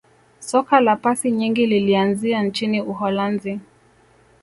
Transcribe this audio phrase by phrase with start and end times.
[0.39, 3.59] soka la pasi nyingi lilianzia nchini uholanzi